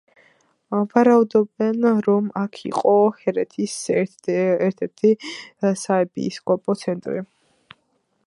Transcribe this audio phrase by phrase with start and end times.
[0.93, 5.13] ვარაუდობენ, რომ აქ იყო ჰერეთის ერთ-ერთი
[5.83, 7.25] საეპისკოპოსო ცენტრი.